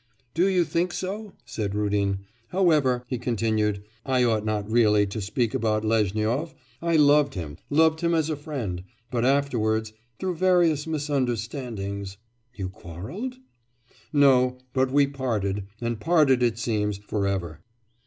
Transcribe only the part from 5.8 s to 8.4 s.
Lezhnyov; I loved him, loved him as a